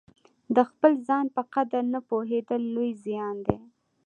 د 0.55 0.57
خپل 0.69 0.91
ځان 1.07 1.25
په 1.35 1.41
قدر 1.53 1.83
نه 1.93 1.99
پوهېدل 2.09 2.61
لوی 2.75 2.91
زیان 3.05 3.35
دی. 3.47 3.59